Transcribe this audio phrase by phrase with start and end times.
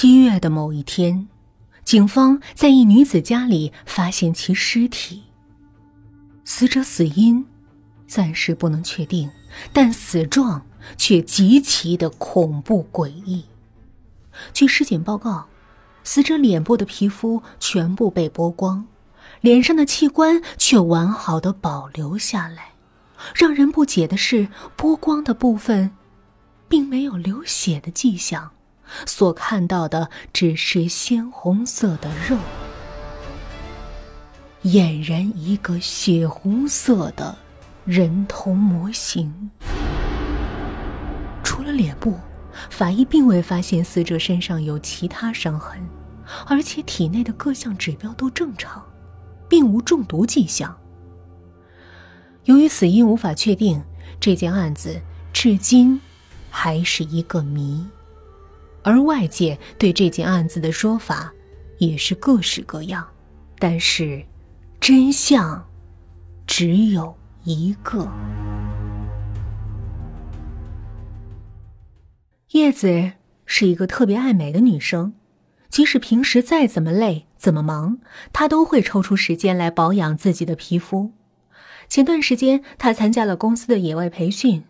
[0.00, 1.26] 七月的某一天，
[1.82, 5.24] 警方在一女子家里发现其尸体。
[6.44, 7.44] 死者死因
[8.06, 9.28] 暂时不能确定，
[9.72, 10.64] 但死状
[10.96, 13.44] 却极其的恐怖诡异。
[14.52, 15.48] 据尸检报告，
[16.04, 18.86] 死者脸部的皮肤全部被剥光，
[19.40, 22.74] 脸上的器官却完好的保留下来。
[23.34, 24.46] 让人不解的是，
[24.76, 25.90] 剥光的部分
[26.68, 28.52] 并没有流血的迹象。
[29.06, 32.36] 所看到的只是鲜红色的肉，
[34.64, 37.36] 俨然一个血红色的
[37.84, 39.50] 人头模型。
[41.42, 42.18] 除了脸部，
[42.70, 45.80] 法医并未发现死者身上有其他伤痕，
[46.46, 48.84] 而且体内的各项指标都正常，
[49.48, 50.76] 并无中毒迹象。
[52.44, 53.82] 由于死因无法确定，
[54.18, 55.00] 这件案子
[55.32, 56.00] 至今
[56.50, 57.86] 还是一个谜。
[58.88, 61.30] 而外界对这件案子的说法
[61.76, 63.06] 也是各式各样，
[63.58, 64.24] 但是
[64.80, 65.68] 真相
[66.46, 68.10] 只有一个。
[72.52, 73.12] 叶子
[73.44, 75.12] 是一个特别爱美的女生，
[75.68, 77.98] 即使平时再怎么累、怎么忙，
[78.32, 81.12] 她都会抽出时间来保养自己的皮肤。
[81.90, 84.64] 前段时间，她参加了公司的野外培训，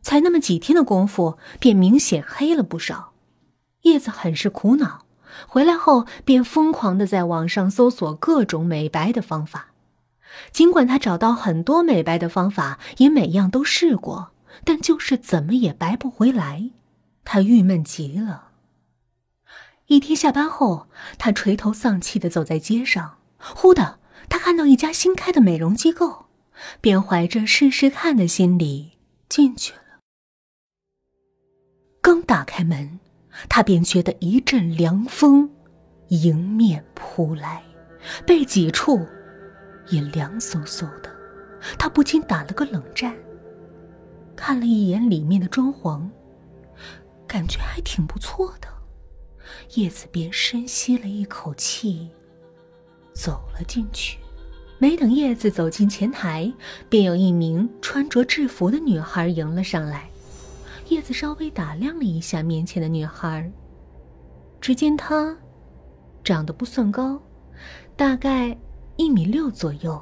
[0.00, 3.12] 才那么几天的功夫，便明显黑了不少。
[3.82, 5.06] 叶子很是苦恼，
[5.46, 9.68] 回来后便疯狂的在网上搜索各种美白的方法。
[10.52, 14.32] 尽管他找到很多美白的方法，也每样都试过，
[14.64, 16.70] 但就是怎么也白不回来。
[17.24, 18.48] 他郁闷极了。
[19.86, 26.26] 一天下班后，他垂头丧气的走在街上，忽的他看到一家新开的美容机构，
[26.80, 30.00] 便怀着试试看的心理进去了。
[32.02, 33.00] 刚打开门。
[33.48, 35.50] 他便觉得一阵凉风
[36.08, 37.62] 迎面扑来，
[38.26, 39.06] 背脊处
[39.88, 41.10] 也凉飕飕的，
[41.78, 43.14] 他不禁打了个冷战。
[44.34, 46.08] 看了一眼里面的装潢，
[47.26, 48.68] 感觉还挺不错的，
[49.74, 52.08] 叶子便深吸了一口气，
[53.12, 54.18] 走了进去。
[54.78, 56.52] 没等叶子走进前台，
[56.88, 60.07] 便有一名穿着制服的女孩迎了上来。
[60.88, 63.50] 叶子稍微打量了一下面前的女孩，
[64.60, 65.36] 只见她
[66.24, 67.20] 长得不算高，
[67.96, 68.56] 大概
[68.96, 70.00] 一米六左右，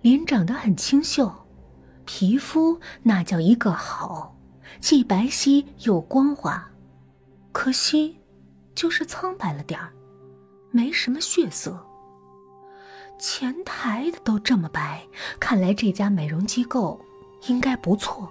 [0.00, 1.30] 脸长得很清秀，
[2.04, 4.36] 皮肤那叫一个好，
[4.80, 6.70] 既白皙又光滑，
[7.52, 8.18] 可惜
[8.74, 9.92] 就是苍白了点儿，
[10.70, 11.78] 没什么血色。
[13.18, 15.06] 前台的都这么白，
[15.38, 16.98] 看来这家美容机构
[17.48, 18.28] 应该不错。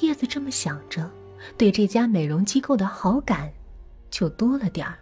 [0.00, 1.10] 叶子这么想着，
[1.56, 3.52] 对这家美容机构的好感
[4.10, 4.98] 就多了点儿。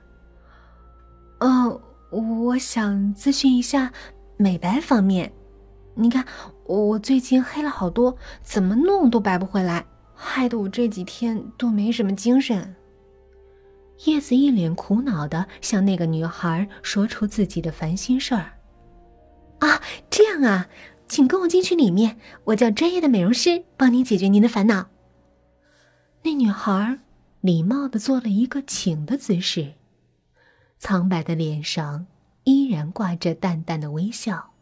[1.40, 1.80] 哦，
[2.10, 3.92] 我想咨询一下
[4.36, 5.32] 美白方面。
[5.94, 6.24] 你看，
[6.64, 12.74] 我最近黑了好多，怎么弄都白不回来，害得我这几天都没什么精神。
[14.06, 18.50] 叶子一脸苦恼的向那个女孩说出自己的烦心事儿。
[19.60, 19.80] 啊，
[20.10, 20.66] 这样啊。
[21.06, 24.88] 请跟我进去里面，我叫专业的美容师，帮您解决您的烦恼。
[26.22, 26.98] 那女孩
[27.40, 29.74] 礼貌的做了一个请的姿势，
[30.78, 32.06] 苍白的脸上
[32.44, 34.52] 依然挂着淡淡的微笑。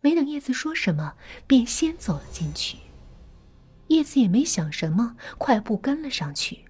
[0.00, 1.14] 没等叶子说什么，
[1.46, 2.78] 便先走了进去。
[3.88, 6.64] 叶子也没想什么，快步跟了上去。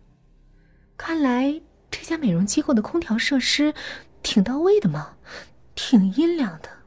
[0.97, 1.61] 看来
[1.91, 3.73] 这家美容机构的空调设施
[4.23, 5.17] 挺到位的嘛，
[5.75, 6.78] 挺阴凉的。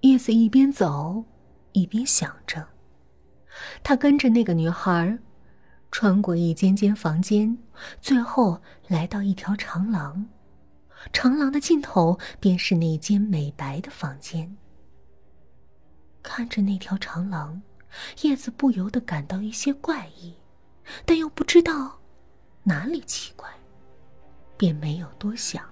[0.00, 1.24] 叶子一边走，
[1.72, 2.68] 一边想着。
[3.82, 5.18] 他跟着那个女孩，
[5.90, 7.58] 穿过一间间房间，
[8.00, 10.26] 最后来到一条长廊。
[11.12, 14.56] 长廊的尽头便是那间美白的房间。
[16.22, 17.60] 看着那条长廊，
[18.22, 20.34] 叶子不由得感到一些怪异，
[21.04, 21.98] 但又不知道
[22.62, 23.48] 哪里奇怪，
[24.56, 25.64] 便没有多想。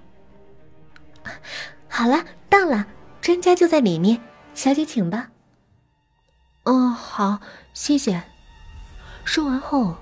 [1.89, 2.87] 好了，到了。
[3.27, 4.21] 专家就在里面，
[4.55, 5.33] 小姐请吧。
[6.63, 7.41] 哦，好，
[7.75, 8.23] 谢谢。
[9.25, 9.97] 说完后，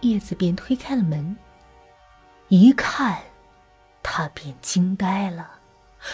[0.00, 1.36] 叶子便推开了门。
[2.48, 3.20] 一看，
[4.02, 5.60] 他便惊呆了，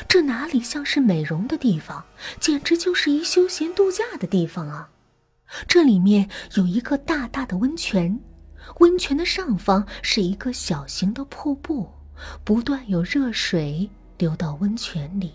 [0.09, 2.05] 这哪里像是美容的地方，
[2.41, 4.91] 简直就是一休闲度假的地方啊！
[5.69, 8.19] 这里面有一个大大的温泉，
[8.81, 11.89] 温泉的上方是一个小型的瀑布，
[12.43, 15.33] 不断有热水流到温泉里。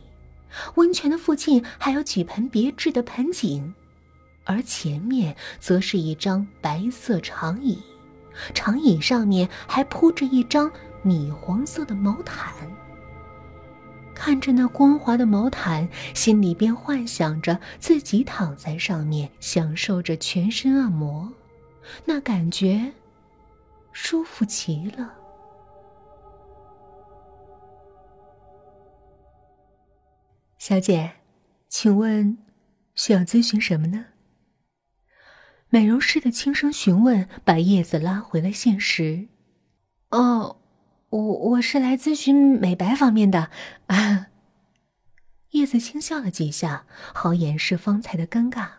[0.76, 3.74] 温泉的附近还有几盆别致的盆景，
[4.44, 7.82] 而前面则是一张白色长椅，
[8.54, 10.72] 长椅上面还铺着一张
[11.02, 12.54] 米黄色的毛毯。
[14.16, 21.34] 看着那光滑的毛毯，心里边幻想着自己躺在上面，享受着全身按摩，
[22.06, 22.94] 那感觉
[23.92, 25.14] 舒服极了。
[30.66, 31.16] 小姐，
[31.68, 32.38] 请问
[32.96, 34.06] 需要咨询什么呢？
[35.68, 39.28] 美容师的轻声询问把叶子拉回了现实。
[40.12, 40.62] 哦。
[41.10, 43.52] 我我是来咨询美白方面的，
[43.88, 44.28] 啊。
[45.50, 48.70] 叶子轻笑了几下，好掩饰方才的尴尬。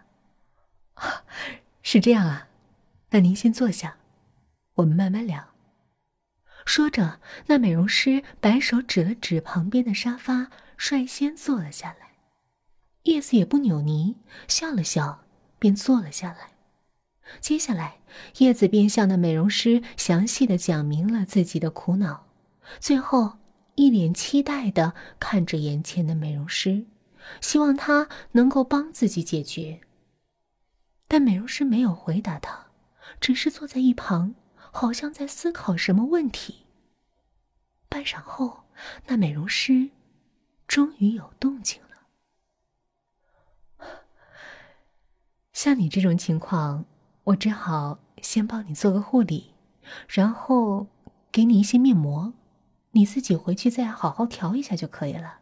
[1.82, 2.48] 是这样啊，
[3.10, 3.98] 那您先坐下，
[4.76, 5.48] 我们慢慢聊。
[6.64, 12.14] 说着，那美容师摆手指了指旁边的沙发，率先坐了下来。
[13.04, 14.14] 叶子也不扭捏，
[14.48, 15.24] 笑了笑，
[15.58, 16.52] 便坐了下来。
[17.40, 18.00] 接下来，
[18.38, 22.26] 叶子便向那美容师详细的讲明了自己的苦恼，
[22.78, 23.38] 最后
[23.74, 26.86] 一脸期待的看着眼前的美容师，
[27.40, 29.80] 希望他能够帮自己解决。
[31.08, 32.66] 但美容师没有回答他，
[33.20, 36.66] 只是坐在一旁，好像在思考什么问题。
[37.88, 38.64] 半晌后，
[39.06, 39.90] 那美容师
[40.74, 41.88] 终于有动静了。
[45.52, 46.84] 像你这种情况。
[47.24, 49.54] 我只好先帮你做个护理，
[50.06, 50.88] 然后
[51.32, 52.34] 给你一些面膜，
[52.90, 55.38] 你自己回去再好好调一下就可以了。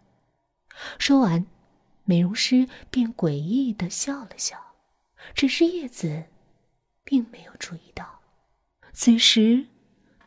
[0.97, 1.45] 说完，
[2.05, 4.77] 美容师便诡异的笑了笑，
[5.35, 6.27] 只是叶子
[7.03, 8.21] 并没有注意到，
[8.93, 9.67] 此时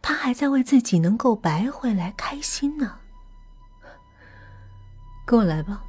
[0.01, 2.99] 他还在为自己能够白回来开心呢。
[5.25, 5.83] 跟我来吧。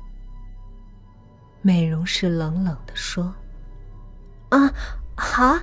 [1.62, 3.34] 美容师冷冷的说
[4.50, 4.72] ：“啊。”
[5.18, 5.58] 好，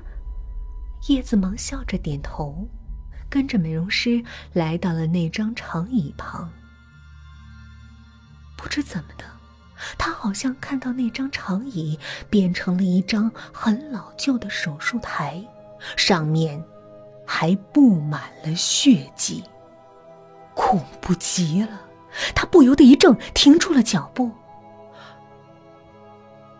[1.07, 2.67] 叶子忙笑着点头，
[3.29, 6.51] 跟着美容师来到了那张长椅旁。
[8.57, 9.23] 不知怎么的，
[9.95, 11.99] 他好像看到那张长椅
[12.31, 15.39] 变成了一张很老旧的手术台，
[15.95, 16.63] 上面
[17.27, 19.43] 还布满了血迹，
[20.55, 21.79] 恐怖极了。
[22.35, 24.31] 他不由得一怔，停住了脚步。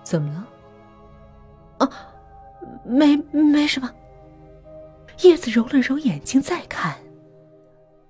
[0.03, 1.85] 怎么了？
[1.85, 1.89] 啊！
[2.85, 3.89] 没没什么。
[5.21, 6.97] 叶子揉了揉眼睛，再看，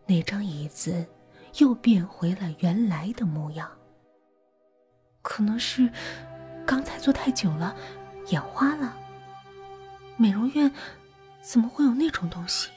[0.07, 1.05] 那张椅子
[1.57, 3.69] 又变回了原来的模样。
[5.21, 5.91] 可能是
[6.65, 7.75] 刚才坐太久了，
[8.27, 8.97] 眼花了。
[10.17, 10.71] 美容院
[11.41, 12.69] 怎么会有那种东西？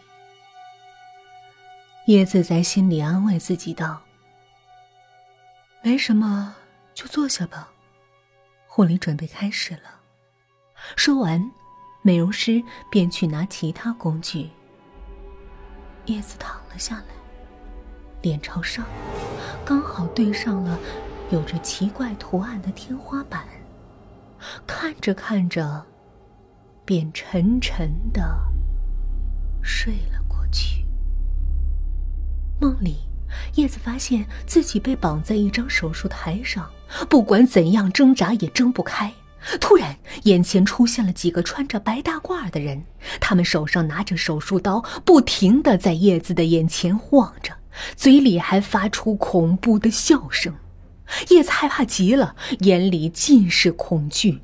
[2.06, 4.00] 叶子在心里安慰自己道
[5.86, 6.52] ：“没什么，
[6.94, 7.70] 就坐下吧。”
[8.66, 10.00] 护理准备开始了。
[10.96, 11.48] 说完。
[12.02, 14.48] 美容师便去拿其他工具。
[16.04, 17.06] 叶子躺了下来，
[18.22, 18.86] 脸朝上，
[19.64, 20.78] 刚好对上了
[21.30, 23.44] 有着奇怪图案的天花板。
[24.68, 25.84] 看着看着，
[26.84, 28.22] 便沉沉的
[29.60, 30.85] 睡了过去。
[33.56, 36.70] 叶子发现自己被绑在一张手术台上，
[37.08, 39.12] 不管怎样挣扎也挣不开。
[39.60, 42.82] 突然，眼前出现了几个穿着白大褂的人，
[43.20, 47.52] 他们手上拿着手术刀，不停的在叶子的眼前晃着，
[47.94, 50.54] 嘴里还发出恐怖的笑声。
[51.28, 54.40] 叶子害怕极了，眼里尽是恐惧。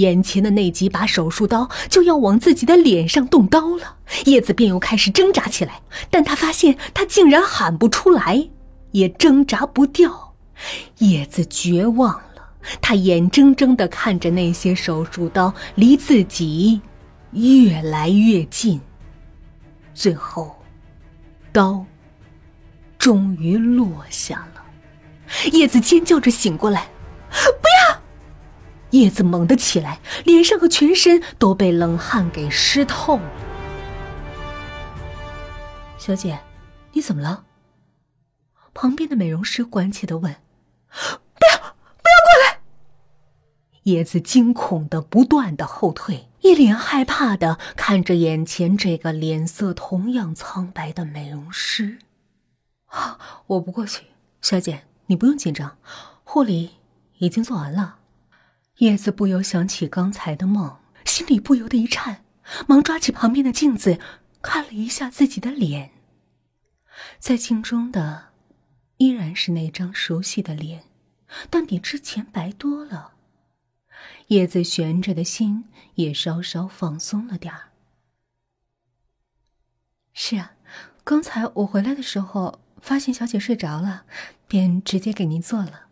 [0.00, 8.48] 眼前的那几把手术刀就要往自己的脸上动刀了，叶子便又开始挣扎起来，但他发现他竟然喊不出来，
[8.92, 10.34] 也挣扎不掉。
[10.98, 12.20] 叶子绝望了。
[12.82, 16.82] 他眼睁睁的看着那些手术刀离自己
[17.32, 18.78] 越来越近，
[19.94, 20.56] 最后，
[21.52, 21.86] 刀
[22.98, 24.62] 终于落下了。
[25.52, 26.90] 叶子尖叫着醒过来
[27.62, 27.79] ：“不要！”
[28.90, 33.30] 叶子猛地起来，脸上和全身都被冷汗给湿透了。
[35.98, 36.40] 小姐，
[36.92, 37.44] 你怎么了？
[38.72, 40.32] 旁边的美容师关切的问。
[40.90, 42.60] 不要，不要过来
[43.84, 51.98] 叶子惊恐的不断的后退，一脸害怕的看着眼前这个脸色同样苍白的美容师。
[53.46, 54.06] 我不过去，
[54.40, 55.76] 小姐，你不用紧张，
[56.24, 56.70] 护理
[57.18, 57.99] 已经做完了。
[58.80, 62.24] 叶子不由想起刚才的梦，心里不由得一颤，
[62.66, 63.98] 忙抓起旁边的镜子，
[64.40, 65.90] 看了一下自己的脸。
[67.18, 68.28] 在镜中的
[68.96, 70.84] 依然是那张熟悉的脸，
[71.50, 73.12] 但比之前白多了。
[74.28, 75.64] 叶子悬着的心
[75.96, 77.72] 也稍稍放松了点儿。
[80.14, 80.54] 是啊，
[81.04, 84.06] 刚才我回来的时候，发现小姐睡着了，
[84.48, 85.88] 便直接给您做了。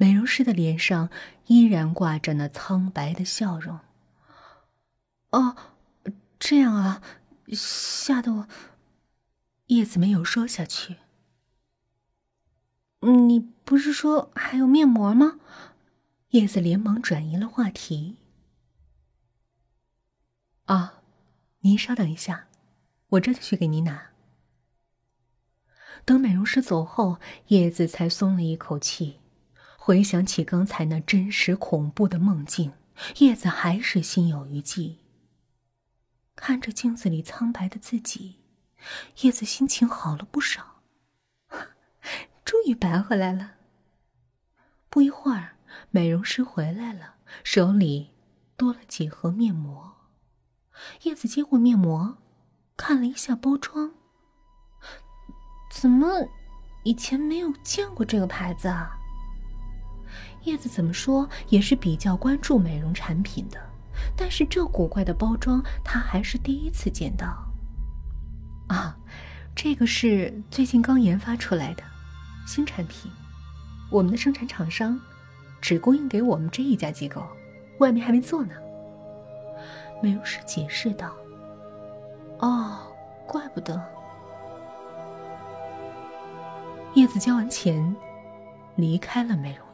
[0.00, 1.10] 美容师的脸上
[1.48, 3.80] 依然挂着那苍白的笑容。
[5.28, 5.54] 哦，
[6.38, 7.02] 这样啊，
[7.48, 8.48] 吓得我。
[9.66, 10.96] 叶子没有说下去。
[13.00, 15.38] 你不是说还有面膜吗？
[16.30, 18.16] 叶子连忙转移了话题。
[20.64, 21.02] 啊，
[21.58, 22.48] 您稍等一下，
[23.10, 24.12] 我这就去给您拿。
[26.06, 29.19] 等美容师走后，叶子才松了一口气。
[29.82, 32.74] 回想起刚才那真实恐怖的梦境，
[33.16, 34.98] 叶子还是心有余悸。
[36.36, 38.40] 看着镜子里苍白的自己，
[39.22, 40.82] 叶子心情好了不少。
[42.44, 43.52] 终于白回来了。
[44.90, 45.56] 不一会儿，
[45.90, 48.10] 美容师回来了，手里
[48.58, 49.96] 多了几盒面膜。
[51.04, 52.18] 叶子接过面膜，
[52.76, 53.94] 看了一下包装，
[55.72, 56.28] 怎么
[56.84, 58.98] 以前没有见过这个牌子啊？
[60.44, 63.60] 叶子怎么说也是比较关注美容产品的，
[64.16, 67.26] 但是这古怪的包装他还是第一次见到。
[68.68, 68.96] 啊，
[69.54, 71.82] 这个是最近刚研发出来的
[72.46, 73.10] 新产品，
[73.90, 74.98] 我们的生产厂商
[75.60, 77.22] 只供应给我们这一家机构，
[77.78, 78.54] 外面还没做呢。
[80.02, 81.12] 美容师解释道
[82.40, 82.78] ：“哦，
[83.26, 83.78] 怪不得。”
[86.94, 87.94] 叶子交完钱，
[88.76, 89.69] 离开了美容。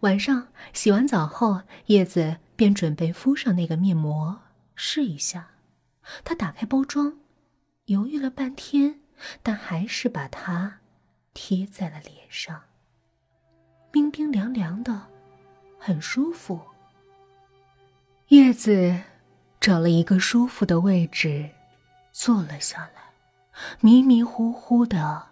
[0.00, 4.40] 晚上洗完澡后，叶子便准备敷上那个面膜
[4.74, 5.50] 试一下。
[6.24, 7.18] 她打开包装，
[7.84, 9.00] 犹豫了半天，
[9.42, 10.78] 但还是把它
[11.34, 12.62] 贴在了脸上。
[13.90, 15.08] 冰冰凉凉的，
[15.78, 16.60] 很舒服。
[18.28, 18.98] 叶子
[19.60, 21.50] 找了一个舒服的位置，
[22.10, 23.12] 坐了下来，
[23.80, 25.28] 迷迷糊糊的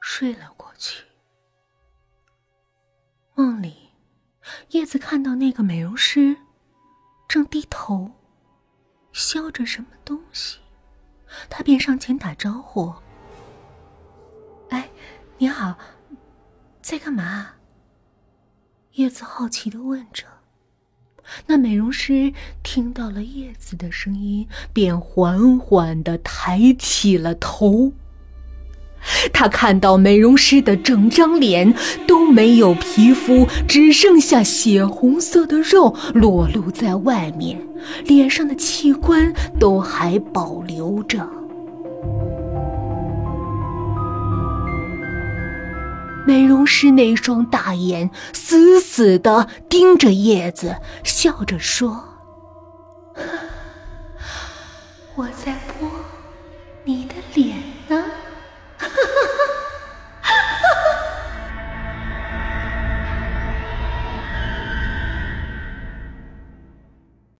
[0.00, 1.09] 睡了过去。
[3.40, 3.88] 梦里，
[4.72, 6.36] 叶子看到那个美容师
[7.26, 8.10] 正低头
[9.12, 10.58] 削着什么东西，
[11.48, 12.92] 他便上前打招呼
[14.68, 14.90] ：“哎，
[15.38, 15.78] 你好，
[16.82, 17.52] 在干嘛？”
[18.92, 20.26] 叶子好奇的问着。
[21.46, 27.94] 那美容师听到了叶子的声音，便缓缓的抬起了头。
[29.32, 31.74] 他看到美容师的整张脸
[32.06, 37.60] 都没有皮肤，只剩下血红色的肉裸露在外面，
[38.04, 41.28] 脸上的器官都还保留着。
[46.26, 52.04] 美容师那双大眼死死的盯着叶子，笑着说：“